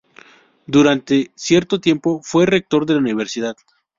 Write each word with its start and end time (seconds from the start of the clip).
Durante 0.65 1.29
cierto 1.35 1.79
tiempo 1.79 2.21
fue 2.23 2.47
rector 2.47 2.87
de 2.87 2.93
la 2.95 3.01
universidad. 3.01 3.55